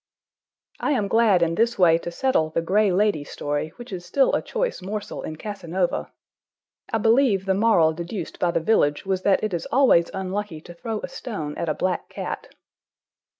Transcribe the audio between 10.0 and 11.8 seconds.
unlucky to throw a stone at a